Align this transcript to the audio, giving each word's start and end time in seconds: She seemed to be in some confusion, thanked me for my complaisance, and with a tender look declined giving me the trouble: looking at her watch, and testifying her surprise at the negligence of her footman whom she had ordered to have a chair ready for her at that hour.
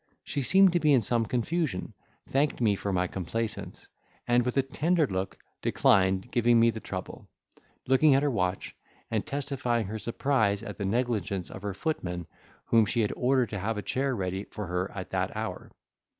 She 0.23 0.41
seemed 0.41 0.73
to 0.73 0.79
be 0.79 0.93
in 0.93 1.03
some 1.03 1.27
confusion, 1.27 1.93
thanked 2.27 2.59
me 2.59 2.75
for 2.75 2.91
my 2.91 3.05
complaisance, 3.05 3.87
and 4.27 4.43
with 4.43 4.57
a 4.57 4.63
tender 4.63 5.05
look 5.05 5.37
declined 5.61 6.31
giving 6.31 6.59
me 6.59 6.71
the 6.71 6.79
trouble: 6.79 7.29
looking 7.87 8.15
at 8.15 8.23
her 8.23 8.31
watch, 8.31 8.75
and 9.11 9.23
testifying 9.27 9.85
her 9.85 9.99
surprise 9.99 10.63
at 10.63 10.79
the 10.79 10.85
negligence 10.85 11.51
of 11.51 11.61
her 11.61 11.75
footman 11.75 12.25
whom 12.65 12.87
she 12.87 13.01
had 13.01 13.13
ordered 13.15 13.49
to 13.51 13.59
have 13.59 13.77
a 13.77 13.83
chair 13.83 14.15
ready 14.15 14.45
for 14.45 14.65
her 14.65 14.89
at 14.91 15.11
that 15.11 15.35
hour. 15.37 15.69